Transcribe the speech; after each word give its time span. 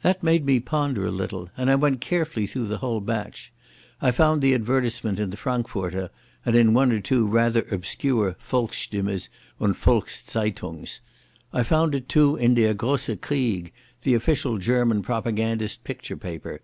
That 0.00 0.22
made 0.22 0.46
me 0.46 0.60
ponder 0.60 1.04
a 1.04 1.10
little, 1.10 1.50
and 1.54 1.70
I 1.70 1.74
went 1.74 2.00
carefully 2.00 2.46
through 2.46 2.68
the 2.68 2.78
whole 2.78 3.02
batch. 3.02 3.52
I 4.00 4.12
found 4.12 4.40
the 4.40 4.54
advertisement 4.54 5.20
in 5.20 5.28
the 5.28 5.36
Frankfurter 5.36 6.08
and 6.46 6.56
in 6.56 6.72
one 6.72 6.90
or 6.90 7.00
two 7.00 7.26
rather 7.26 7.66
obscure 7.70 8.34
Volkstimmes 8.40 9.28
and 9.60 9.74
Volkszeitungs. 9.74 11.00
I 11.52 11.62
found 11.64 11.94
it 11.94 12.08
too 12.08 12.36
in 12.36 12.54
Der 12.54 12.72
Grosse 12.72 13.10
Krieg, 13.20 13.70
the 14.04 14.14
official 14.14 14.56
German 14.56 15.02
propagandist 15.02 15.84
picture 15.84 16.16
paper. 16.16 16.62